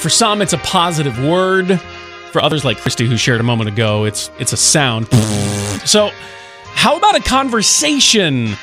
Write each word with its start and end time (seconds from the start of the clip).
For 0.00 0.08
some, 0.08 0.40
it's 0.40 0.52
a 0.52 0.58
positive 0.58 1.18
word. 1.22 1.80
For 2.30 2.40
others, 2.40 2.64
like 2.64 2.78
Christy, 2.78 3.06
who 3.06 3.16
shared 3.16 3.40
a 3.40 3.44
moment 3.44 3.68
ago, 3.68 4.04
it's 4.04 4.30
it's 4.38 4.52
a 4.52 4.56
sound. 4.56 5.08
So, 5.84 6.10
how 6.74 6.96
about 6.96 7.16
a 7.16 7.20
conversation 7.20 8.54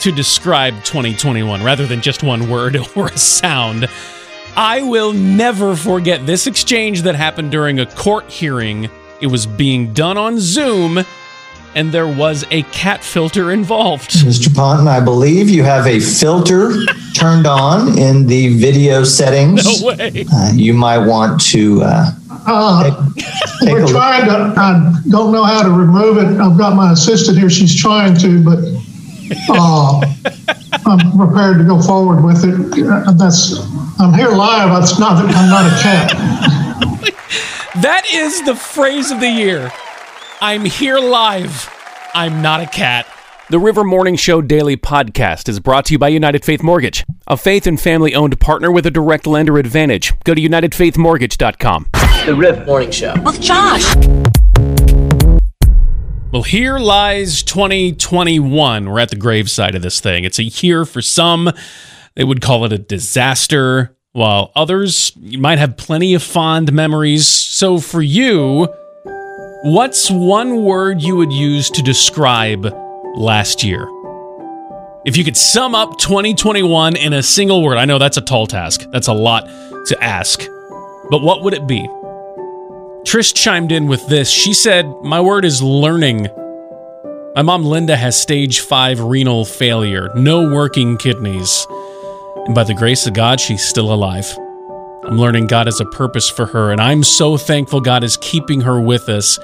to 0.00 0.12
describe 0.12 0.74
2021 0.84 1.64
rather 1.64 1.86
than 1.86 2.00
just 2.00 2.22
one 2.22 2.48
word 2.48 2.76
or 2.96 3.08
a 3.08 3.18
sound? 3.18 3.88
I 4.56 4.82
will 4.82 5.12
never 5.12 5.74
forget 5.74 6.26
this 6.26 6.46
exchange 6.46 7.02
that 7.02 7.16
happened 7.16 7.50
during 7.50 7.80
a 7.80 7.86
court 7.86 8.30
hearing. 8.30 8.88
It 9.20 9.26
was 9.26 9.46
being 9.46 9.92
done 9.92 10.16
on 10.16 10.38
Zoom, 10.38 11.04
and 11.74 11.92
there 11.92 12.06
was 12.06 12.44
a 12.50 12.62
cat 12.64 13.02
filter 13.04 13.50
involved. 13.52 14.10
Mr. 14.10 14.54
Ponton, 14.54 14.86
I 14.88 15.00
believe 15.00 15.48
you 15.50 15.62
have 15.64 15.86
a 15.86 15.98
filter 16.00 16.72
turned 17.14 17.46
on 17.46 17.96
in 17.98 18.26
the 18.26 18.56
video 18.58 19.04
settings. 19.04 19.64
No 19.82 19.86
way. 19.88 20.24
Uh, 20.32 20.52
you 20.54 20.74
might 20.74 20.98
want 20.98 21.40
to 21.52 21.82
uh, 21.82 22.10
Uh, 22.46 22.82
take, 22.84 23.24
take 23.60 23.70
we're 23.72 23.80
look. 23.82 23.90
trying 23.90 24.26
to, 24.26 24.54
I 24.60 24.92
don't 25.08 25.32
know 25.32 25.44
how 25.44 25.62
to 25.62 25.70
remove 25.70 26.18
it. 26.18 26.40
I've 26.40 26.58
got 26.58 26.76
my 26.76 26.92
assistant 26.92 27.38
here. 27.38 27.48
She's 27.50 27.74
trying 27.74 28.16
to, 28.18 28.42
but 28.44 28.58
uh, 29.48 30.00
I'm 30.86 31.16
prepared 31.16 31.58
to 31.58 31.64
go 31.64 31.80
forward 31.80 32.22
with 32.24 32.44
it. 32.44 32.84
Uh, 32.86 33.12
That's, 33.12 33.58
I'm 33.98 34.12
here 34.12 34.28
live. 34.30 34.82
It's 34.82 34.98
not 34.98 35.16
I'm 35.24 35.48
not 35.50 35.66
a 35.66 35.82
cat. 35.82 37.10
That 37.82 38.04
is 38.12 38.40
the 38.44 38.54
phrase 38.54 39.10
of 39.10 39.18
the 39.18 39.28
year. 39.28 39.72
I'm 40.44 40.66
here 40.66 40.98
live. 40.98 41.74
I'm 42.12 42.42
not 42.42 42.60
a 42.60 42.66
cat. 42.66 43.06
The 43.48 43.58
River 43.58 43.82
Morning 43.82 44.14
Show 44.14 44.42
Daily 44.42 44.76
Podcast 44.76 45.48
is 45.48 45.58
brought 45.58 45.86
to 45.86 45.94
you 45.94 45.98
by 45.98 46.08
United 46.08 46.44
Faith 46.44 46.62
Mortgage, 46.62 47.02
a 47.26 47.38
faith 47.38 47.66
and 47.66 47.80
family 47.80 48.14
owned 48.14 48.38
partner 48.40 48.70
with 48.70 48.84
a 48.84 48.90
direct 48.90 49.26
lender 49.26 49.56
advantage. 49.56 50.12
Go 50.24 50.34
to 50.34 50.42
UnitedFaithMortgage.com. 50.42 51.86
The 52.26 52.34
River 52.36 52.62
Morning 52.66 52.90
Show. 52.90 53.14
with 53.22 53.40
Josh. 53.40 53.96
Well, 56.30 56.42
here 56.42 56.78
lies 56.78 57.42
2021. 57.42 58.90
We're 58.90 59.00
at 59.00 59.08
the 59.08 59.16
graveside 59.16 59.74
of 59.74 59.80
this 59.80 59.98
thing. 59.98 60.24
It's 60.24 60.38
a 60.38 60.44
year 60.44 60.84
for 60.84 61.00
some, 61.00 61.52
they 62.16 62.24
would 62.24 62.42
call 62.42 62.66
it 62.66 62.72
a 62.74 62.76
disaster, 62.76 63.96
while 64.12 64.52
others 64.54 65.10
you 65.16 65.38
might 65.38 65.58
have 65.58 65.78
plenty 65.78 66.12
of 66.12 66.22
fond 66.22 66.70
memories. 66.70 67.26
So 67.26 67.78
for 67.78 68.02
you, 68.02 68.68
what's 69.64 70.10
one 70.10 70.62
word 70.62 71.00
you 71.00 71.16
would 71.16 71.32
use 71.32 71.70
to 71.70 71.82
describe 71.82 72.66
last 73.14 73.64
year? 73.64 73.88
If 75.06 75.16
you 75.16 75.24
could 75.24 75.38
sum 75.38 75.74
up 75.74 75.96
2021 75.96 76.96
in 76.96 77.14
a 77.14 77.22
single 77.22 77.62
word, 77.62 77.78
I 77.78 77.86
know 77.86 77.98
that's 77.98 78.18
a 78.18 78.20
tall 78.20 78.46
task. 78.46 78.84
That's 78.90 79.08
a 79.08 79.14
lot 79.14 79.46
to 79.86 79.96
ask. 80.02 80.40
But 81.10 81.22
what 81.22 81.42
would 81.42 81.54
it 81.54 81.66
be? 81.66 81.88
Trish 83.06 83.34
chimed 83.34 83.72
in 83.72 83.86
with 83.86 84.06
this. 84.06 84.28
She 84.28 84.52
said, 84.52 84.86
My 85.02 85.22
word 85.22 85.46
is 85.46 85.62
learning. 85.62 86.28
My 87.34 87.40
mom 87.40 87.64
Linda 87.64 87.96
has 87.96 88.20
stage 88.20 88.60
five 88.60 89.00
renal 89.00 89.46
failure, 89.46 90.10
no 90.14 90.52
working 90.52 90.98
kidneys. 90.98 91.66
And 92.44 92.54
by 92.54 92.64
the 92.64 92.74
grace 92.74 93.06
of 93.06 93.14
God, 93.14 93.40
she's 93.40 93.66
still 93.66 93.94
alive. 93.94 94.26
I'm 95.04 95.18
learning 95.18 95.46
God 95.46 95.68
has 95.68 95.80
a 95.80 95.86
purpose 95.86 96.28
for 96.28 96.44
her, 96.46 96.70
and 96.70 96.82
I'm 96.82 97.02
so 97.02 97.38
thankful 97.38 97.80
God 97.80 98.04
is 98.04 98.18
keeping 98.18 98.60
her 98.62 98.78
with 98.78 99.08
us. 99.08 99.38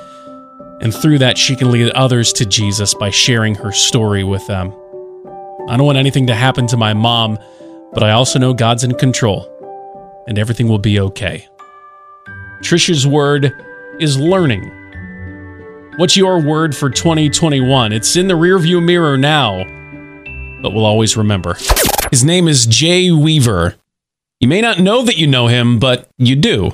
And 0.81 0.95
through 0.95 1.19
that, 1.19 1.37
she 1.37 1.57
can 1.57 1.71
lead 1.71 1.91
others 1.91 2.33
to 2.35 2.47
Jesus 2.47 2.95
by 2.95 3.11
sharing 3.11 3.55
her 3.57 3.71
story 3.71 4.25
with 4.25 4.47
them. 4.47 4.73
I 5.69 5.77
don't 5.77 5.85
want 5.85 5.99
anything 5.99 6.27
to 6.29 6.35
happen 6.35 6.67
to 6.69 6.77
my 6.77 6.95
mom, 6.95 7.39
but 7.93 8.03
I 8.03 8.13
also 8.13 8.39
know 8.39 8.55
God's 8.55 8.83
in 8.83 8.95
control, 8.95 9.47
and 10.27 10.39
everything 10.39 10.69
will 10.69 10.79
be 10.79 10.99
okay. 10.99 11.47
Trisha's 12.63 13.07
word 13.07 13.53
is 14.01 14.19
learning. 14.19 14.71
What's 15.97 16.17
your 16.17 16.41
word 16.41 16.75
for 16.75 16.89
2021? 16.89 17.93
It's 17.93 18.17
in 18.17 18.29
the 18.29 18.35
rearview 18.35 18.83
mirror 18.83 19.19
now, 19.19 19.65
but 20.63 20.73
we'll 20.73 20.87
always 20.87 21.17
remember. 21.17 21.57
His 22.11 22.25
name 22.25 22.49
is 22.49 22.65
Jay 22.65 23.11
Weaver. 23.11 23.77
You 24.41 24.49
may 24.49 24.63
not 24.63 24.81
know 24.81 25.03
that 25.03 25.19
you 25.19 25.27
know 25.27 25.49
him, 25.49 25.79
but 25.79 26.09
you 26.17 26.37
do. 26.37 26.71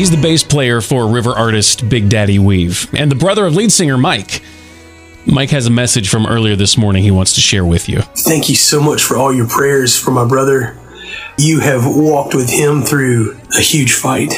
He's 0.00 0.10
the 0.10 0.16
bass 0.16 0.42
player 0.42 0.80
for 0.80 1.06
river 1.06 1.32
artist 1.32 1.86
Big 1.86 2.08
Daddy 2.08 2.38
Weave 2.38 2.88
and 2.94 3.10
the 3.10 3.14
brother 3.14 3.44
of 3.44 3.54
lead 3.54 3.70
singer 3.70 3.98
Mike. 3.98 4.42
Mike 5.26 5.50
has 5.50 5.66
a 5.66 5.70
message 5.70 6.08
from 6.08 6.24
earlier 6.24 6.56
this 6.56 6.78
morning 6.78 7.02
he 7.02 7.10
wants 7.10 7.34
to 7.34 7.42
share 7.42 7.66
with 7.66 7.86
you. 7.86 8.00
Thank 8.00 8.48
you 8.48 8.54
so 8.54 8.80
much 8.80 9.02
for 9.02 9.18
all 9.18 9.30
your 9.30 9.46
prayers 9.46 9.98
for 9.98 10.10
my 10.10 10.26
brother. 10.26 10.74
You 11.36 11.60
have 11.60 11.82
walked 11.84 12.34
with 12.34 12.48
him 12.48 12.80
through 12.80 13.38
a 13.54 13.60
huge 13.60 13.92
fight. 13.92 14.32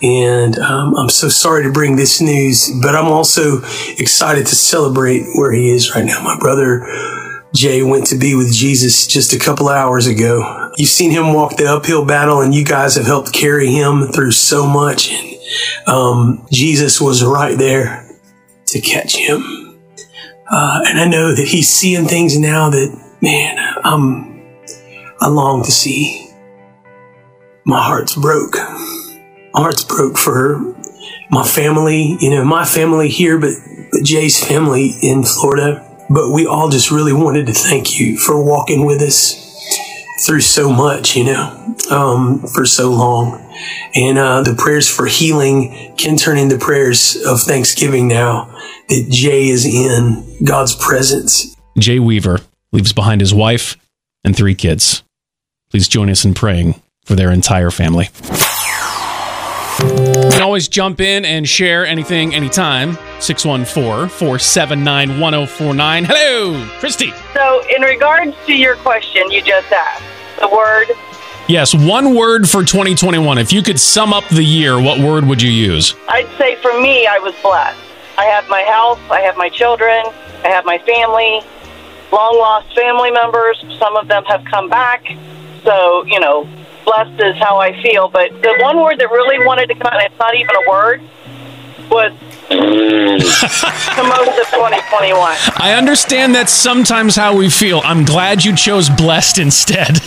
And 0.00 0.56
um, 0.60 0.94
I'm 0.96 1.08
so 1.08 1.28
sorry 1.28 1.64
to 1.64 1.72
bring 1.72 1.96
this 1.96 2.20
news, 2.20 2.70
but 2.80 2.94
I'm 2.94 3.08
also 3.08 3.62
excited 3.98 4.46
to 4.46 4.54
celebrate 4.54 5.26
where 5.34 5.50
he 5.50 5.70
is 5.70 5.92
right 5.92 6.04
now. 6.04 6.22
My 6.22 6.38
brother 6.38 6.86
Jay 7.56 7.82
went 7.82 8.06
to 8.06 8.18
be 8.18 8.34
with 8.34 8.52
Jesus 8.52 9.06
just 9.06 9.32
a 9.32 9.38
couple 9.38 9.68
hours 9.68 10.06
ago. 10.06 10.70
You've 10.76 10.90
seen 10.90 11.10
him 11.10 11.32
walk 11.32 11.56
the 11.56 11.66
uphill 11.72 12.04
battle, 12.04 12.42
and 12.42 12.54
you 12.54 12.64
guys 12.64 12.96
have 12.96 13.06
helped 13.06 13.32
carry 13.32 13.68
him 13.68 14.08
through 14.08 14.32
so 14.32 14.66
much. 14.66 15.10
And 15.10 15.36
um, 15.86 16.46
Jesus 16.52 17.00
was 17.00 17.24
right 17.24 17.56
there 17.56 18.06
to 18.66 18.80
catch 18.80 19.16
him. 19.16 19.78
Uh, 20.50 20.82
and 20.86 21.00
I 21.00 21.08
know 21.08 21.34
that 21.34 21.48
he's 21.48 21.70
seeing 21.70 22.06
things 22.06 22.38
now 22.38 22.68
that, 22.70 23.16
man, 23.22 23.58
I'm, 23.82 24.42
I 25.18 25.28
long 25.28 25.64
to 25.64 25.70
see. 25.72 26.30
My 27.64 27.82
heart's 27.82 28.14
broke. 28.14 28.54
My 28.54 29.62
heart's 29.62 29.82
broke 29.82 30.18
for 30.18 30.76
my 31.30 31.44
family, 31.44 32.16
you 32.20 32.30
know, 32.30 32.44
my 32.44 32.64
family 32.64 33.08
here, 33.08 33.38
but, 33.38 33.54
but 33.90 34.04
Jay's 34.04 34.44
family 34.46 34.94
in 35.02 35.24
Florida. 35.24 35.85
But 36.08 36.32
we 36.32 36.46
all 36.46 36.68
just 36.68 36.90
really 36.90 37.12
wanted 37.12 37.46
to 37.46 37.52
thank 37.52 37.98
you 37.98 38.16
for 38.16 38.42
walking 38.42 38.84
with 38.84 39.02
us 39.02 39.42
through 40.24 40.40
so 40.40 40.72
much, 40.72 41.16
you 41.16 41.24
know, 41.24 41.74
um, 41.90 42.40
for 42.54 42.64
so 42.64 42.90
long. 42.90 43.42
And 43.94 44.18
uh, 44.18 44.42
the 44.42 44.54
prayers 44.54 44.88
for 44.88 45.06
healing 45.06 45.94
can 45.96 46.16
turn 46.16 46.38
into 46.38 46.58
prayers 46.58 47.16
of 47.26 47.40
thanksgiving 47.40 48.08
now 48.08 48.46
that 48.88 49.08
Jay 49.10 49.48
is 49.48 49.64
in 49.64 50.44
God's 50.44 50.74
presence. 50.74 51.56
Jay 51.78 51.98
Weaver 51.98 52.40
leaves 52.72 52.92
behind 52.92 53.20
his 53.20 53.34
wife 53.34 53.76
and 54.24 54.36
three 54.36 54.54
kids. 54.54 55.02
Please 55.70 55.88
join 55.88 56.08
us 56.10 56.24
in 56.24 56.34
praying 56.34 56.80
for 57.04 57.14
their 57.14 57.30
entire 57.30 57.70
family. 57.70 58.08
You 60.26 60.32
can 60.32 60.42
always 60.42 60.66
jump 60.66 61.00
in 61.00 61.24
and 61.24 61.48
share 61.48 61.86
anything 61.86 62.34
anytime. 62.34 62.94
614 63.20 64.08
479 64.08 65.20
1049. 65.20 66.04
Hello, 66.04 66.66
Christy. 66.80 67.12
So, 67.32 67.62
in 67.76 67.82
regards 67.82 68.34
to 68.46 68.52
your 68.52 68.74
question 68.74 69.30
you 69.30 69.40
just 69.40 69.70
asked, 69.70 70.02
the 70.40 70.48
word 70.48 70.88
Yes, 71.46 71.72
one 71.72 72.16
word 72.16 72.48
for 72.48 72.64
2021. 72.64 73.38
If 73.38 73.52
you 73.52 73.62
could 73.62 73.78
sum 73.78 74.12
up 74.12 74.26
the 74.28 74.42
year, 74.42 74.80
what 74.82 74.98
word 74.98 75.24
would 75.26 75.40
you 75.40 75.52
use? 75.52 75.94
I'd 76.08 76.28
say 76.36 76.56
for 76.56 76.72
me, 76.80 77.06
I 77.06 77.20
was 77.20 77.32
blessed. 77.40 77.78
I 78.18 78.24
have 78.24 78.48
my 78.48 78.62
health, 78.62 78.98
I 79.08 79.20
have 79.20 79.36
my 79.36 79.48
children, 79.48 80.06
I 80.42 80.48
have 80.48 80.64
my 80.64 80.78
family, 80.78 81.40
long 82.10 82.36
lost 82.36 82.74
family 82.74 83.12
members. 83.12 83.64
Some 83.78 83.96
of 83.96 84.08
them 84.08 84.24
have 84.24 84.44
come 84.46 84.68
back. 84.68 85.06
So, 85.62 86.04
you 86.06 86.18
know, 86.18 86.48
blessed 86.86 87.22
is 87.22 87.36
how 87.36 87.58
I 87.58 87.78
feel. 87.82 88.08
But 88.08 88.30
the 88.40 88.56
one 88.60 88.80
word 88.80 88.98
that 88.98 89.10
really 89.10 89.44
wanted 89.44 89.66
to 89.66 89.74
come 89.74 89.88
out, 89.88 90.00
and 90.00 90.10
it's 90.10 90.18
not 90.18 90.34
even 90.34 90.56
a 90.56 90.70
word, 90.70 91.02
was 91.90 92.12
the 92.48 94.02
most 94.02 94.28
of 94.28 94.46
2021. 94.46 95.36
I 95.56 95.74
understand 95.76 96.34
that's 96.34 96.52
sometimes 96.52 97.16
how 97.16 97.36
we 97.36 97.50
feel. 97.50 97.82
I'm 97.84 98.04
glad 98.04 98.44
you 98.44 98.56
chose 98.56 98.88
blessed 98.88 99.38
instead. 99.38 99.96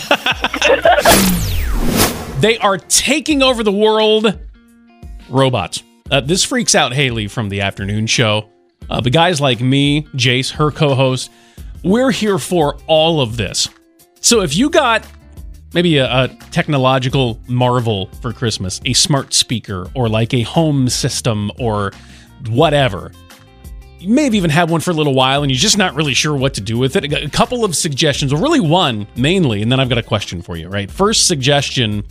they 2.40 2.58
are 2.58 2.78
taking 2.78 3.42
over 3.42 3.62
the 3.62 3.72
world. 3.72 4.38
Robots. 5.28 5.82
Uh, 6.10 6.20
this 6.20 6.44
freaks 6.44 6.74
out 6.74 6.92
Haley 6.92 7.28
from 7.28 7.50
the 7.50 7.60
afternoon 7.60 8.06
show. 8.06 8.48
Uh, 8.88 9.00
the 9.00 9.10
guys 9.10 9.40
like 9.40 9.60
me, 9.60 10.02
Jace, 10.14 10.50
her 10.52 10.72
co 10.72 10.94
host, 10.94 11.30
we're 11.84 12.10
here 12.10 12.38
for 12.38 12.78
all 12.86 13.20
of 13.20 13.36
this. 13.36 13.68
So 14.20 14.40
if 14.40 14.56
you 14.56 14.70
got 14.70 15.06
maybe 15.74 15.98
a, 15.98 16.24
a 16.24 16.28
technological 16.50 17.40
marvel 17.48 18.06
for 18.20 18.32
Christmas, 18.32 18.80
a 18.84 18.92
smart 18.92 19.34
speaker, 19.34 19.88
or 19.94 20.08
like 20.08 20.34
a 20.34 20.42
home 20.42 20.88
system, 20.88 21.50
or 21.58 21.92
whatever, 22.48 23.12
you 23.98 24.08
may 24.08 24.24
have 24.24 24.34
even 24.34 24.50
had 24.50 24.70
one 24.70 24.80
for 24.80 24.92
a 24.92 24.94
little 24.94 25.14
while 25.14 25.42
and 25.42 25.50
you're 25.52 25.58
just 25.58 25.76
not 25.76 25.94
really 25.94 26.14
sure 26.14 26.34
what 26.34 26.54
to 26.54 26.60
do 26.60 26.78
with 26.78 26.96
it. 26.96 27.12
A 27.12 27.28
couple 27.28 27.64
of 27.64 27.76
suggestions, 27.76 28.32
or 28.32 28.40
really 28.40 28.60
one 28.60 29.06
mainly, 29.16 29.62
and 29.62 29.70
then 29.70 29.78
I've 29.78 29.88
got 29.88 29.98
a 29.98 30.02
question 30.02 30.40
for 30.40 30.56
you, 30.56 30.68
right? 30.68 30.90
First 30.90 31.26
suggestion 31.26 32.04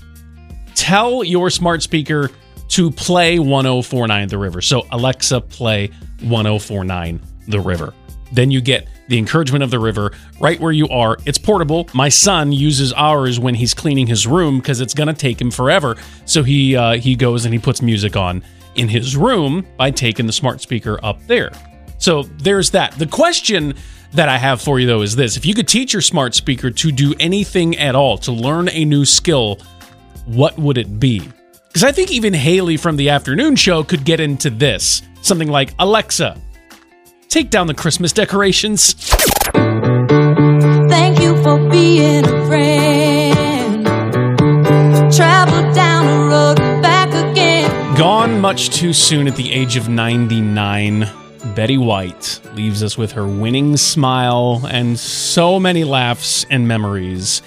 tell 0.76 1.24
your 1.24 1.50
smart 1.50 1.82
speaker 1.84 2.30
to 2.70 2.92
play 2.92 3.40
1049 3.40 4.28
The 4.28 4.38
River. 4.38 4.62
So, 4.62 4.86
Alexa, 4.92 5.42
play 5.42 5.88
1049 6.22 7.20
The 7.48 7.60
River. 7.60 7.94
Then 8.32 8.52
you 8.52 8.62
get 8.62 8.88
the 9.10 9.18
encouragement 9.18 9.64
of 9.64 9.72
the 9.72 9.80
river 9.80 10.14
right 10.40 10.60
where 10.60 10.72
you 10.72 10.88
are. 10.88 11.18
It's 11.26 11.38
portable. 11.38 11.90
My 11.94 12.10
son 12.10 12.52
uses 12.54 12.94
ours 12.94 13.40
when 13.40 13.56
he's 13.56 13.74
cleaning 13.74 14.08
his 14.08 14.26
room 14.26 14.60
because 14.60 14.80
it's 14.80 14.94
gonna 14.94 15.14
take 15.14 15.42
him 15.42 15.52
forever. 15.52 15.98
So 16.26 16.44
he 16.44 16.76
uh, 16.76 16.94
he 16.94 17.16
goes 17.16 17.44
and 17.44 17.54
he 17.54 17.60
puts 17.60 17.82
music 17.82 18.16
on 18.16 18.44
in 18.76 18.88
his 18.88 19.18
room 19.18 19.66
by 19.76 19.92
taking 19.92 20.26
the 20.26 20.32
smart 20.32 20.62
speaker 20.62 21.00
up 21.04 21.20
there. 21.28 21.52
So 21.98 22.24
there's 22.24 22.70
that. 22.72 22.98
The 22.98 23.08
question 23.08 23.74
that 24.14 24.30
I 24.30 24.38
have 24.38 24.62
for 24.62 24.80
you 24.80 24.88
though 24.88 25.02
is 25.02 25.16
this: 25.16 25.36
If 25.36 25.46
you 25.46 25.54
could 25.54 25.68
teach 25.68 25.92
your 25.92 26.02
smart 26.02 26.36
speaker 26.36 26.72
to 26.72 26.92
do 26.92 27.14
anything 27.20 27.78
at 27.78 27.96
all, 27.96 28.18
to 28.20 28.32
learn 28.32 28.70
a 28.70 28.86
new 28.86 29.06
skill, 29.06 29.60
what 30.26 30.58
would 30.58 30.78
it 30.78 31.00
be? 31.00 31.28
Because 31.68 31.84
I 31.84 31.92
think 31.92 32.12
even 32.12 32.34
Haley 32.34 32.78
from 32.78 32.96
the 32.96 33.10
afternoon 33.10 33.56
show 33.56 33.84
could 33.84 34.04
get 34.04 34.20
into 34.20 34.50
this. 34.50 35.02
Something 35.22 35.50
like 35.50 35.74
Alexa, 35.80 36.40
take 37.30 37.50
down 37.52 37.68
the 37.68 37.74
Christmas 37.76 38.12
decorations. 38.12 38.94
Thank 40.90 41.20
you 41.22 41.42
for 41.44 41.58
being 41.70 42.26
a 42.26 42.46
friend. 42.48 43.86
Travel 45.14 45.74
down 45.74 46.06
the 46.08 46.28
road, 46.28 46.58
back 46.82 47.10
again. 47.10 47.96
Gone 47.96 48.42
much 48.42 48.72
too 48.72 48.94
soon 48.94 49.28
at 49.28 49.36
the 49.36 49.52
age 49.52 49.78
of 49.78 49.88
99, 49.88 51.08
Betty 51.56 51.78
White 51.78 52.42
leaves 52.56 52.82
us 52.82 52.98
with 52.98 53.12
her 53.12 53.28
winning 53.28 53.78
smile 53.78 54.66
and 54.70 54.98
so 55.00 55.60
many 55.60 55.84
laughs 55.84 56.46
and 56.50 56.68
memories. 56.68 57.44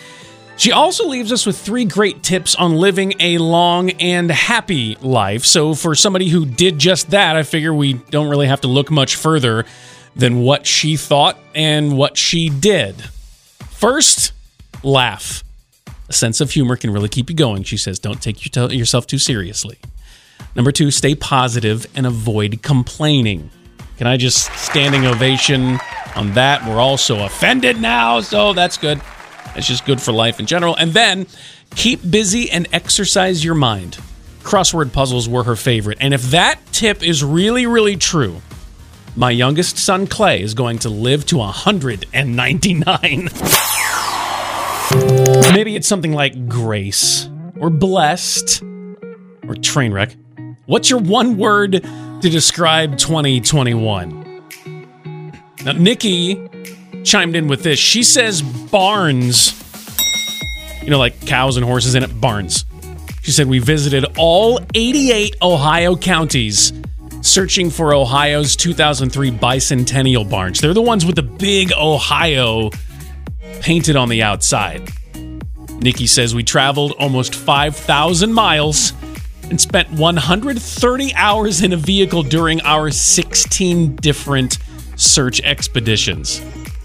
She 0.56 0.70
also 0.70 1.08
leaves 1.08 1.32
us 1.32 1.46
with 1.46 1.58
three 1.58 1.84
great 1.84 2.22
tips 2.22 2.54
on 2.54 2.76
living 2.76 3.14
a 3.18 3.38
long 3.38 3.90
and 3.92 4.30
happy 4.30 4.96
life. 5.00 5.44
So, 5.44 5.74
for 5.74 5.94
somebody 5.94 6.28
who 6.28 6.44
did 6.44 6.78
just 6.78 7.10
that, 7.10 7.36
I 7.36 7.42
figure 7.42 7.74
we 7.74 7.94
don't 7.94 8.28
really 8.28 8.46
have 8.46 8.60
to 8.60 8.68
look 8.68 8.90
much 8.90 9.16
further 9.16 9.64
than 10.14 10.40
what 10.40 10.66
she 10.66 10.96
thought 10.96 11.38
and 11.54 11.96
what 11.96 12.16
she 12.16 12.48
did. 12.48 12.94
First, 13.70 14.32
laugh. 14.82 15.42
A 16.08 16.12
sense 16.12 16.40
of 16.40 16.50
humor 16.50 16.76
can 16.76 16.90
really 16.90 17.08
keep 17.08 17.30
you 17.30 17.36
going, 17.36 17.62
she 17.62 17.76
says. 17.76 17.98
Don't 17.98 18.20
take 18.20 18.44
yourself 18.44 19.06
too 19.06 19.18
seriously. 19.18 19.78
Number 20.54 20.70
two, 20.70 20.90
stay 20.90 21.14
positive 21.14 21.86
and 21.94 22.06
avoid 22.06 22.62
complaining. 22.62 23.50
Can 23.96 24.06
I 24.06 24.16
just 24.16 24.52
standing 24.56 25.06
ovation 25.06 25.78
on 26.14 26.34
that? 26.34 26.66
We're 26.66 26.80
all 26.80 26.98
so 26.98 27.24
offended 27.24 27.80
now, 27.80 28.20
so 28.20 28.52
that's 28.52 28.76
good. 28.76 29.00
It's 29.54 29.66
just 29.66 29.84
good 29.84 30.00
for 30.00 30.12
life 30.12 30.40
in 30.40 30.46
general. 30.46 30.74
And 30.76 30.92
then 30.92 31.26
keep 31.74 32.00
busy 32.08 32.50
and 32.50 32.66
exercise 32.72 33.44
your 33.44 33.54
mind. 33.54 33.98
Crossword 34.42 34.92
puzzles 34.92 35.28
were 35.28 35.44
her 35.44 35.56
favorite. 35.56 35.98
And 36.00 36.14
if 36.14 36.22
that 36.30 36.58
tip 36.72 37.02
is 37.02 37.22
really, 37.22 37.66
really 37.66 37.96
true, 37.96 38.42
my 39.14 39.30
youngest 39.30 39.78
son 39.78 40.06
Clay 40.06 40.42
is 40.42 40.54
going 40.54 40.78
to 40.80 40.88
live 40.88 41.26
to 41.26 41.36
199. 41.38 43.28
Maybe 45.54 45.76
it's 45.76 45.86
something 45.86 46.12
like 46.12 46.48
grace 46.48 47.28
or 47.58 47.70
blessed 47.70 48.62
or 49.46 49.54
train 49.54 49.92
wreck. 49.92 50.16
What's 50.66 50.88
your 50.90 51.00
one 51.00 51.36
word 51.36 51.72
to 51.72 52.30
describe 52.30 52.96
2021? 52.98 54.42
Now, 55.64 55.72
Nikki 55.72 56.48
chimed 57.04 57.36
in 57.36 57.48
with 57.48 57.62
this. 57.62 57.78
She 57.78 58.02
says 58.02 58.42
barns. 58.42 59.58
You 60.82 60.90
know, 60.90 60.98
like 60.98 61.26
cows 61.26 61.56
and 61.56 61.64
horses 61.64 61.94
in 61.94 62.02
it, 62.02 62.20
barns. 62.20 62.64
She 63.22 63.30
said, 63.30 63.46
We 63.46 63.60
visited 63.60 64.04
all 64.18 64.60
88 64.74 65.36
Ohio 65.42 65.96
counties 65.96 66.72
searching 67.20 67.70
for 67.70 67.94
Ohio's 67.94 68.56
2003 68.56 69.30
bicentennial 69.30 70.28
barns. 70.28 70.60
They're 70.60 70.74
the 70.74 70.82
ones 70.82 71.06
with 71.06 71.14
the 71.14 71.22
big 71.22 71.72
Ohio 71.72 72.70
painted 73.60 73.94
on 73.94 74.08
the 74.08 74.22
outside. 74.22 74.90
Nikki 75.80 76.08
says, 76.08 76.34
We 76.34 76.42
traveled 76.42 76.92
almost 76.98 77.34
5,000 77.34 78.32
miles 78.32 78.92
and 79.50 79.60
spent 79.60 79.90
130 79.92 81.14
hours 81.14 81.62
in 81.62 81.72
a 81.72 81.76
vehicle 81.76 82.24
during 82.24 82.60
our 82.62 82.90
16 82.90 83.96
different 83.96 84.58
search 84.96 85.40
expeditions 85.42 86.40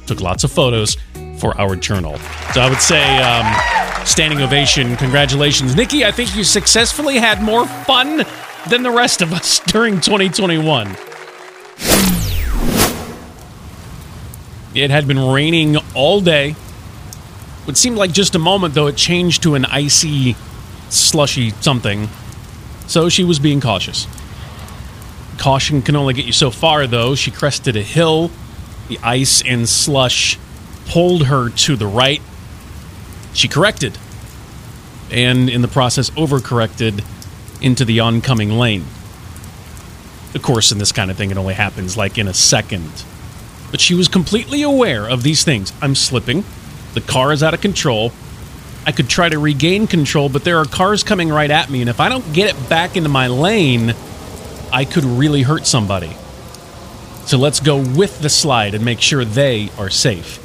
took 0.07 0.21
lots 0.21 0.43
of 0.43 0.51
photos 0.51 0.97
for 1.37 1.59
our 1.59 1.75
journal. 1.75 2.17
So 2.53 2.61
I 2.61 2.69
would 2.69 2.81
say, 2.81 3.03
um, 3.19 4.05
standing 4.05 4.41
ovation, 4.41 4.95
congratulations. 4.95 5.75
Nikki, 5.75 6.05
I 6.05 6.11
think 6.11 6.35
you 6.35 6.43
successfully 6.43 7.17
had 7.17 7.41
more 7.41 7.67
fun 7.67 8.23
than 8.69 8.83
the 8.83 8.91
rest 8.91 9.21
of 9.21 9.33
us 9.33 9.59
during 9.67 10.01
2021. 10.01 10.95
It 14.73 14.91
had 14.91 15.07
been 15.07 15.19
raining 15.19 15.77
all 15.95 16.21
day. 16.21 16.55
It 17.67 17.77
seemed 17.77 17.97
like 17.97 18.11
just 18.11 18.35
a 18.35 18.39
moment, 18.39 18.73
though, 18.75 18.87
it 18.87 18.95
changed 18.95 19.43
to 19.43 19.55
an 19.55 19.65
icy, 19.65 20.35
slushy 20.89 21.49
something. 21.61 22.07
So 22.87 23.09
she 23.09 23.23
was 23.23 23.39
being 23.39 23.59
cautious. 23.59 24.07
Caution 25.37 25.81
can 25.81 25.95
only 25.95 26.13
get 26.13 26.25
you 26.25 26.31
so 26.31 26.49
far, 26.49 26.87
though. 26.87 27.15
She 27.15 27.31
crested 27.31 27.75
a 27.75 27.81
hill 27.81 28.31
the 28.87 28.99
ice 29.03 29.41
and 29.41 29.67
slush 29.67 30.37
pulled 30.87 31.27
her 31.27 31.49
to 31.49 31.75
the 31.75 31.87
right. 31.87 32.21
She 33.33 33.47
corrected, 33.47 33.97
and 35.11 35.49
in 35.49 35.61
the 35.61 35.67
process, 35.67 36.09
overcorrected 36.11 37.03
into 37.61 37.85
the 37.85 37.99
oncoming 37.99 38.57
lane. 38.57 38.85
Of 40.33 40.41
course, 40.41 40.71
in 40.71 40.77
this 40.77 40.91
kind 40.91 41.09
of 41.09 41.17
thing, 41.17 41.31
it 41.31 41.37
only 41.37 41.53
happens 41.53 41.97
like 41.97 42.17
in 42.17 42.27
a 42.27 42.33
second. 42.33 43.03
But 43.71 43.81
she 43.81 43.93
was 43.93 44.07
completely 44.07 44.61
aware 44.61 45.07
of 45.07 45.23
these 45.23 45.43
things. 45.43 45.73
I'm 45.81 45.95
slipping. 45.95 46.43
The 46.93 47.01
car 47.01 47.31
is 47.31 47.43
out 47.43 47.53
of 47.53 47.61
control. 47.61 48.11
I 48.85 48.91
could 48.91 49.09
try 49.09 49.27
to 49.27 49.37
regain 49.37 49.87
control, 49.87 50.29
but 50.29 50.45
there 50.45 50.57
are 50.57 50.65
cars 50.65 51.03
coming 51.03 51.29
right 51.29 51.51
at 51.51 51.69
me, 51.69 51.81
and 51.81 51.89
if 51.89 51.99
I 51.99 52.07
don't 52.07 52.33
get 52.33 52.49
it 52.49 52.69
back 52.69 52.95
into 52.95 53.09
my 53.09 53.27
lane, 53.27 53.93
I 54.71 54.85
could 54.85 55.03
really 55.03 55.41
hurt 55.41 55.67
somebody. 55.67 56.15
So 57.27 57.37
let's 57.37 57.59
go 57.59 57.77
with 57.77 58.21
the 58.21 58.29
slide 58.29 58.73
and 58.73 58.85
make 58.85 59.01
sure 59.01 59.25
they 59.25 59.69
are 59.77 59.89
safe. 59.89 60.39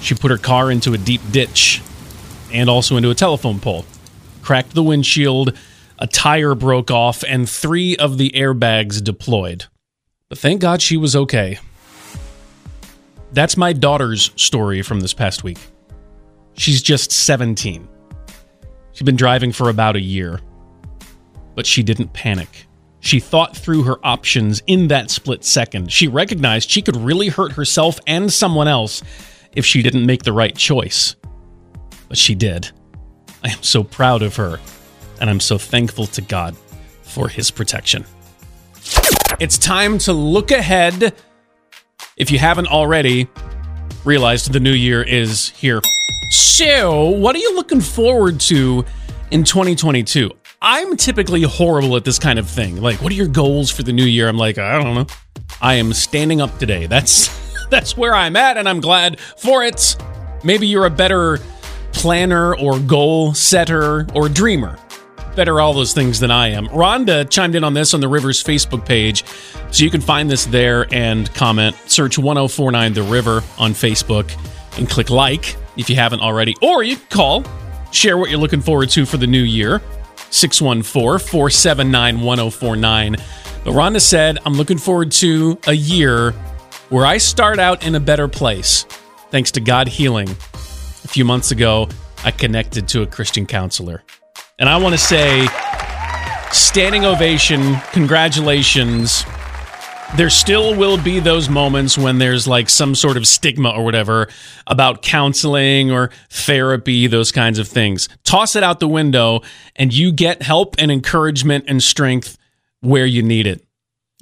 She 0.00 0.14
put 0.14 0.30
her 0.30 0.38
car 0.38 0.70
into 0.70 0.94
a 0.94 0.98
deep 0.98 1.20
ditch 1.32 1.82
and 2.52 2.70
also 2.70 2.96
into 2.96 3.10
a 3.10 3.14
telephone 3.16 3.58
pole, 3.58 3.84
cracked 4.42 4.74
the 4.74 4.82
windshield, 4.84 5.58
a 5.98 6.06
tire 6.06 6.54
broke 6.54 6.92
off, 6.92 7.24
and 7.24 7.50
three 7.50 7.96
of 7.96 8.16
the 8.16 8.30
airbags 8.30 9.02
deployed. 9.02 9.64
But 10.28 10.38
thank 10.38 10.60
God 10.60 10.80
she 10.80 10.96
was 10.96 11.16
okay. 11.16 11.58
That's 13.32 13.56
my 13.56 13.72
daughter's 13.72 14.30
story 14.36 14.82
from 14.82 15.00
this 15.00 15.14
past 15.14 15.42
week. 15.42 15.58
She's 16.54 16.80
just 16.80 17.10
17. 17.10 17.88
She'd 18.92 19.04
been 19.04 19.16
driving 19.16 19.50
for 19.50 19.68
about 19.68 19.96
a 19.96 20.00
year, 20.00 20.38
but 21.56 21.66
she 21.66 21.82
didn't 21.82 22.12
panic. 22.12 22.68
She 23.02 23.18
thought 23.18 23.56
through 23.56 23.82
her 23.82 23.98
options 24.06 24.62
in 24.68 24.86
that 24.88 25.10
split 25.10 25.44
second. 25.44 25.92
She 25.92 26.06
recognized 26.06 26.70
she 26.70 26.82
could 26.82 26.96
really 26.96 27.28
hurt 27.28 27.52
herself 27.52 27.98
and 28.06 28.32
someone 28.32 28.68
else 28.68 29.02
if 29.56 29.66
she 29.66 29.82
didn't 29.82 30.06
make 30.06 30.22
the 30.22 30.32
right 30.32 30.56
choice. 30.56 31.16
But 32.08 32.16
she 32.16 32.36
did. 32.36 32.70
I 33.42 33.50
am 33.50 33.62
so 33.62 33.82
proud 33.82 34.22
of 34.22 34.36
her, 34.36 34.60
and 35.20 35.28
I'm 35.28 35.40
so 35.40 35.58
thankful 35.58 36.06
to 36.06 36.22
God 36.22 36.56
for 37.02 37.28
his 37.28 37.50
protection. 37.50 38.04
It's 39.40 39.58
time 39.58 39.98
to 39.98 40.12
look 40.12 40.52
ahead. 40.52 41.12
If 42.16 42.30
you 42.30 42.38
haven't 42.38 42.68
already 42.68 43.28
realized 44.04 44.52
the 44.52 44.60
new 44.60 44.72
year 44.72 45.02
is 45.02 45.48
here. 45.48 45.80
So, 46.30 47.08
what 47.08 47.34
are 47.34 47.40
you 47.40 47.56
looking 47.56 47.80
forward 47.80 48.38
to 48.42 48.84
in 49.32 49.42
2022? 49.42 50.30
I'm 50.64 50.96
typically 50.96 51.42
horrible 51.42 51.96
at 51.96 52.04
this 52.04 52.20
kind 52.20 52.38
of 52.38 52.48
thing. 52.48 52.80
Like, 52.80 53.02
what 53.02 53.10
are 53.10 53.16
your 53.16 53.26
goals 53.26 53.68
for 53.68 53.82
the 53.82 53.92
new 53.92 54.04
year? 54.04 54.28
I'm 54.28 54.38
like, 54.38 54.58
I 54.58 54.80
don't 54.80 54.94
know. 54.94 55.06
I 55.60 55.74
am 55.74 55.92
standing 55.92 56.40
up 56.40 56.56
today. 56.58 56.86
That's 56.86 57.28
that's 57.70 57.96
where 57.96 58.14
I'm 58.14 58.36
at, 58.36 58.56
and 58.56 58.68
I'm 58.68 58.80
glad 58.80 59.18
for 59.18 59.64
it. 59.64 59.96
Maybe 60.44 60.68
you're 60.68 60.86
a 60.86 60.90
better 60.90 61.40
planner 61.90 62.56
or 62.56 62.78
goal 62.78 63.34
setter 63.34 64.06
or 64.14 64.28
dreamer. 64.28 64.78
Better 65.34 65.60
all 65.60 65.72
those 65.74 65.94
things 65.94 66.20
than 66.20 66.30
I 66.30 66.48
am. 66.48 66.68
Rhonda 66.68 67.28
chimed 67.28 67.56
in 67.56 67.64
on 67.64 67.74
this 67.74 67.92
on 67.92 68.00
the 68.00 68.08
Rivers 68.08 68.42
Facebook 68.42 68.86
page, 68.86 69.24
so 69.72 69.82
you 69.82 69.90
can 69.90 70.00
find 70.00 70.30
this 70.30 70.44
there 70.46 70.86
and 70.94 71.32
comment. 71.34 71.74
Search 71.86 72.18
1049 72.18 72.92
The 72.92 73.02
River 73.02 73.42
on 73.58 73.72
Facebook 73.72 74.30
and 74.78 74.88
click 74.88 75.10
like 75.10 75.56
if 75.76 75.90
you 75.90 75.96
haven't 75.96 76.20
already, 76.20 76.54
or 76.62 76.84
you 76.84 76.94
can 76.94 77.06
call, 77.08 77.44
share 77.90 78.16
what 78.16 78.30
you're 78.30 78.38
looking 78.38 78.60
forward 78.60 78.90
to 78.90 79.04
for 79.04 79.16
the 79.16 79.26
new 79.26 79.42
year. 79.42 79.82
614 80.32 81.28
479 81.28 82.20
1049. 82.20 83.16
But 83.64 83.70
Rhonda 83.70 84.00
said, 84.00 84.38
I'm 84.44 84.54
looking 84.54 84.78
forward 84.78 85.12
to 85.12 85.58
a 85.66 85.72
year 85.72 86.32
where 86.88 87.06
I 87.06 87.18
start 87.18 87.58
out 87.58 87.86
in 87.86 87.94
a 87.94 88.00
better 88.00 88.28
place. 88.28 88.84
Thanks 89.30 89.52
to 89.52 89.60
God 89.60 89.88
healing. 89.88 90.28
A 90.28 91.08
few 91.08 91.24
months 91.24 91.50
ago, 91.52 91.88
I 92.24 92.30
connected 92.30 92.88
to 92.88 93.02
a 93.02 93.06
Christian 93.06 93.46
counselor. 93.46 94.02
And 94.58 94.68
I 94.68 94.78
want 94.78 94.94
to 94.94 94.98
say, 94.98 95.46
standing 96.52 97.04
ovation, 97.04 97.76
congratulations. 97.92 99.24
There 100.16 100.28
still 100.30 100.74
will 100.76 101.02
be 101.02 101.20
those 101.20 101.48
moments 101.48 101.96
when 101.96 102.18
there's 102.18 102.46
like 102.46 102.68
some 102.68 102.94
sort 102.94 103.16
of 103.16 103.26
stigma 103.26 103.70
or 103.70 103.82
whatever 103.84 104.28
about 104.66 105.02
counseling 105.02 105.90
or 105.90 106.10
therapy, 106.28 107.06
those 107.06 107.32
kinds 107.32 107.58
of 107.58 107.66
things. 107.66 108.08
Toss 108.22 108.54
it 108.54 108.62
out 108.62 108.78
the 108.78 108.88
window 108.88 109.40
and 109.74 109.92
you 109.92 110.12
get 110.12 110.42
help 110.42 110.76
and 110.78 110.90
encouragement 110.90 111.64
and 111.66 111.82
strength 111.82 112.36
where 112.80 113.06
you 113.06 113.22
need 113.22 113.46
it. 113.46 113.64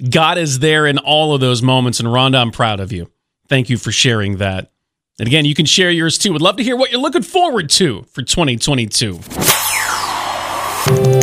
God 0.09 0.37
is 0.37 0.59
there 0.59 0.87
in 0.87 0.97
all 0.97 1.35
of 1.35 1.41
those 1.41 1.61
moments. 1.61 1.99
And 1.99 2.07
Rhonda, 2.07 2.41
I'm 2.41 2.51
proud 2.51 2.79
of 2.79 2.91
you. 2.91 3.11
Thank 3.49 3.69
you 3.69 3.77
for 3.77 3.91
sharing 3.91 4.37
that. 4.37 4.71
And 5.19 5.27
again, 5.27 5.45
you 5.45 5.53
can 5.53 5.65
share 5.65 5.91
yours 5.91 6.17
too. 6.17 6.31
Would 6.31 6.41
love 6.41 6.55
to 6.55 6.63
hear 6.63 6.77
what 6.77 6.91
you're 6.91 7.01
looking 7.01 7.21
forward 7.21 7.69
to 7.71 8.03
for 8.03 8.21
2022. 8.23 9.19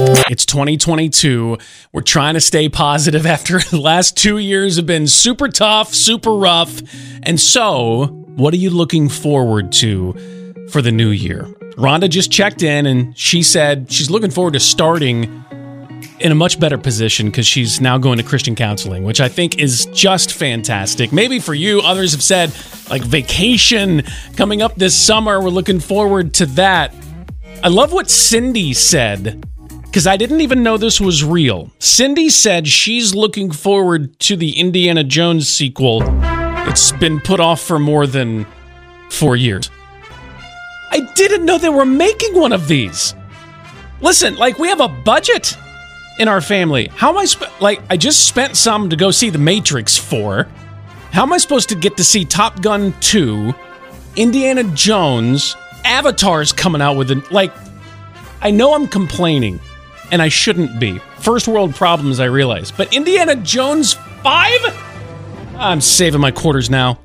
It's 0.01 0.47
2022. 0.47 1.59
We're 1.93 2.03
trying 2.03 2.35
to 2.35 2.41
stay 2.41 2.69
positive 2.69 3.27
after 3.35 3.59
the 3.59 3.81
last 3.81 4.17
two 4.17 4.39
years 4.39 4.77
have 4.77 4.87
been 4.87 5.09
super 5.09 5.49
tough, 5.49 5.93
super 5.93 6.35
rough. 6.35 6.81
And 7.25 7.41
so, 7.41 8.07
what 8.37 8.55
are 8.55 8.59
you 8.59 8.71
looking 8.71 9.09
forward 9.09 9.73
to 9.73 10.67
for 10.71 10.83
the 10.83 10.93
new 10.93 11.09
year? 11.09 11.43
Rhonda 11.77 12.09
just 12.09 12.31
checked 12.31 12.63
in 12.63 12.87
and 12.87 13.17
she 13.19 13.43
said 13.43 13.91
she's 13.91 14.09
looking 14.09 14.31
forward 14.31 14.53
to 14.53 14.61
starting 14.61 15.45
in 16.21 16.31
a 16.31 16.35
much 16.35 16.61
better 16.61 16.79
position 16.79 17.27
because 17.27 17.47
she's 17.47 17.81
now 17.81 17.99
going 17.99 18.19
to 18.19 18.25
Christian 18.25 18.55
counseling, 18.55 19.03
which 19.03 19.21
I 19.21 19.29
think 19.29 19.59
is 19.59 19.87
just 19.87 20.33
fantastic. 20.33 21.13
Maybe 21.13 21.41
for 21.41 21.55
you, 21.55 21.81
others 21.81 22.13
have 22.13 22.23
said 22.23 22.53
like 22.89 23.03
vacation 23.03 24.03
coming 24.37 24.63
up 24.63 24.77
this 24.77 24.97
summer. 24.97 25.41
We're 25.41 25.51
looking 25.51 25.81
forward 25.81 26.35
to 26.35 26.47
that. 26.47 26.95
I 27.65 27.69
love 27.69 27.93
what 27.93 28.09
Cindy 28.09 28.73
said 28.75 29.45
because 29.99 30.07
I 30.07 30.17
didn't 30.17 30.43
even 30.43 30.63
know 30.63 30.77
this 30.77 31.01
was 31.01 31.25
real. 31.25 31.73
Cindy 31.81 32.29
said 32.29 32.69
she's 32.69 33.17
looking 33.17 33.51
forward 33.51 34.17
to 34.21 34.37
the 34.37 34.53
Indiana 34.53 35.03
Jones 35.03 35.49
sequel. 35.49 36.05
It's 36.69 36.93
been 36.93 37.19
put 37.19 37.41
off 37.41 37.61
for 37.61 37.81
more 37.81 38.07
than 38.07 38.47
four 39.11 39.35
years. 39.35 39.73
I 40.93 41.01
didn't 41.17 41.45
know 41.45 41.59
they 41.59 41.69
were 41.69 41.85
making 41.85 42.39
one 42.39 42.53
of 42.53 42.69
these. 42.69 43.17
Listen, 44.01 44.37
like 44.37 44.61
we 44.61 44.69
have 44.69 44.79
a 44.79 44.87
budget 44.87 45.59
in 46.21 46.29
our 46.29 46.41
family. 46.41 46.93
How 46.95 47.11
am 47.11 47.19
I 47.19 47.25
sp- 47.27 47.51
like 47.61 47.81
I 47.91 47.97
just 47.97 48.29
spent 48.29 48.57
some 48.57 48.91
to 48.91 48.95
go 48.95 49.11
see 49.11 49.31
The 49.31 49.39
Matrix 49.39 49.97
4. 49.97 50.47
How 51.11 51.23
am 51.25 51.33
I 51.33 51.39
supposed 51.39 51.71
to 51.71 51.75
get 51.75 51.97
to 51.97 52.05
see 52.05 52.25
Top 52.25 52.63
Gun 52.63 52.95
2, 53.01 53.53
Indiana 54.15 54.63
Jones, 54.63 55.57
Avatar's 55.85 56.53
coming 56.53 56.81
out 56.81 56.97
with 56.97 57.11
it? 57.11 57.33
Like 57.33 57.53
I 58.41 58.53
know 58.53 58.75
I'm 58.75 58.87
complaining 58.87 59.59
and 60.11 60.23
I 60.23 60.29
shouldn't 60.29 60.79
be. 60.81 60.99
First 61.19 61.49
world 61.49 61.75
problems 61.75 62.21
I 62.21 62.27
realize. 62.27 62.71
But 62.71 62.95
Indiana 62.95 63.37
Jones 63.37 63.95
5? 64.23 65.57
I'm 65.59 65.81
saving 65.81 66.21
my 66.21 66.31
quarters 66.31 66.71
now. 66.71 66.99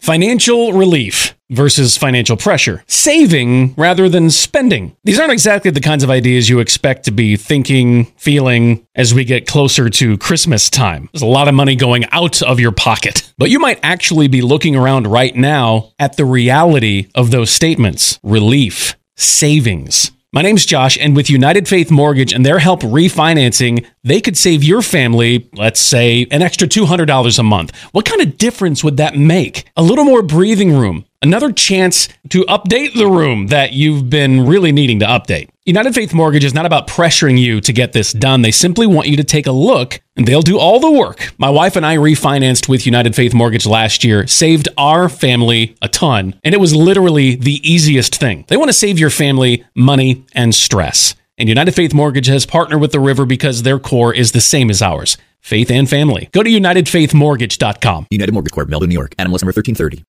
Financial 0.00 0.72
relief 0.72 1.34
versus 1.50 1.96
financial 1.96 2.36
pressure. 2.36 2.84
Saving 2.86 3.74
rather 3.74 4.08
than 4.08 4.30
spending. 4.30 4.96
These 5.04 5.18
aren't 5.18 5.32
exactly 5.32 5.70
the 5.70 5.80
kinds 5.80 6.04
of 6.04 6.10
ideas 6.10 6.48
you 6.48 6.60
expect 6.60 7.04
to 7.04 7.10
be 7.10 7.36
thinking, 7.36 8.04
feeling 8.16 8.86
as 8.94 9.14
we 9.14 9.24
get 9.24 9.46
closer 9.46 9.88
to 9.90 10.18
Christmas 10.18 10.70
time. 10.70 11.08
There's 11.12 11.22
a 11.22 11.26
lot 11.26 11.48
of 11.48 11.54
money 11.54 11.74
going 11.74 12.04
out 12.12 12.42
of 12.42 12.60
your 12.60 12.72
pocket. 12.72 13.32
But 13.38 13.50
you 13.50 13.58
might 13.58 13.80
actually 13.82 14.28
be 14.28 14.42
looking 14.42 14.76
around 14.76 15.06
right 15.06 15.34
now 15.34 15.92
at 15.98 16.16
the 16.16 16.24
reality 16.24 17.08
of 17.14 17.30
those 17.30 17.50
statements 17.50 18.18
relief, 18.22 18.96
savings. 19.16 20.10
My 20.30 20.42
name's 20.42 20.66
Josh, 20.66 20.98
and 21.00 21.16
with 21.16 21.30
United 21.30 21.66
Faith 21.66 21.90
Mortgage 21.90 22.34
and 22.34 22.44
their 22.44 22.58
help 22.58 22.80
refinancing, 22.80 23.86
they 24.04 24.20
could 24.20 24.36
save 24.36 24.62
your 24.62 24.82
family, 24.82 25.48
let's 25.54 25.80
say, 25.80 26.26
an 26.30 26.42
extra 26.42 26.68
$200 26.68 27.38
a 27.38 27.42
month. 27.42 27.74
What 27.92 28.04
kind 28.04 28.20
of 28.20 28.36
difference 28.36 28.84
would 28.84 28.98
that 28.98 29.16
make? 29.16 29.70
A 29.74 29.82
little 29.82 30.04
more 30.04 30.20
breathing 30.20 30.76
room, 30.76 31.06
another 31.22 31.50
chance 31.50 32.10
to 32.28 32.42
update 32.44 32.92
the 32.92 33.06
room 33.06 33.46
that 33.46 33.72
you've 33.72 34.10
been 34.10 34.44
really 34.44 34.70
needing 34.70 34.98
to 34.98 35.06
update. 35.06 35.48
United 35.68 35.94
Faith 35.94 36.14
Mortgage 36.14 36.44
is 36.44 36.54
not 36.54 36.64
about 36.64 36.86
pressuring 36.86 37.38
you 37.38 37.60
to 37.60 37.74
get 37.74 37.92
this 37.92 38.14
done. 38.14 38.40
They 38.40 38.50
simply 38.50 38.86
want 38.86 39.06
you 39.06 39.18
to 39.18 39.22
take 39.22 39.46
a 39.46 39.52
look 39.52 40.00
and 40.16 40.26
they'll 40.26 40.40
do 40.40 40.58
all 40.58 40.80
the 40.80 40.90
work. 40.90 41.34
My 41.36 41.50
wife 41.50 41.76
and 41.76 41.84
I 41.84 41.96
refinanced 41.96 42.70
with 42.70 42.86
United 42.86 43.14
Faith 43.14 43.34
Mortgage 43.34 43.66
last 43.66 44.02
year, 44.02 44.26
saved 44.26 44.70
our 44.78 45.10
family 45.10 45.76
a 45.82 45.88
ton, 45.90 46.40
and 46.42 46.54
it 46.54 46.58
was 46.58 46.74
literally 46.74 47.34
the 47.34 47.60
easiest 47.70 48.14
thing. 48.14 48.46
They 48.48 48.56
want 48.56 48.70
to 48.70 48.72
save 48.72 48.98
your 48.98 49.10
family 49.10 49.62
money 49.74 50.24
and 50.32 50.54
stress. 50.54 51.14
And 51.36 51.50
United 51.50 51.72
Faith 51.72 51.92
Mortgage 51.92 52.28
has 52.28 52.46
partnered 52.46 52.80
with 52.80 52.92
the 52.92 53.00
river 53.00 53.26
because 53.26 53.62
their 53.62 53.78
core 53.78 54.14
is 54.14 54.32
the 54.32 54.40
same 54.40 54.70
as 54.70 54.80
ours 54.80 55.18
faith 55.40 55.70
and 55.70 55.88
family. 55.88 56.30
Go 56.32 56.42
to 56.42 56.48
UnitedFaithMortgage.com. 56.48 58.06
United 58.10 58.32
Mortgage 58.32 58.52
Corp, 58.52 58.70
Melville, 58.70 58.88
New 58.88 58.94
York. 58.94 59.14
NMLS 59.16 59.42
number 59.42 59.52
1330. 59.52 60.06